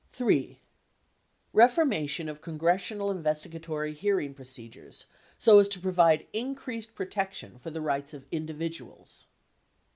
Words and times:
III. 0.19 0.59
Reformation 1.53 2.27
of 2.27 2.41
congressional 2.41 3.11
investigatory 3.11 3.93
hearing 3.93 4.33
proce 4.33 4.67
dures 4.67 5.05
so 5.37 5.59
as 5.59 5.67
to 5.67 5.79
provide 5.79 6.25
increased 6.33 6.95
protection 6.95 7.59
for 7.59 7.69
the 7.69 7.81
rights 7.81 8.11
of 8.11 8.25
individuals. 8.31 9.27